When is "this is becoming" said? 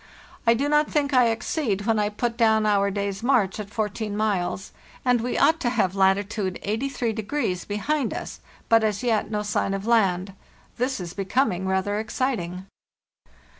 10.77-11.67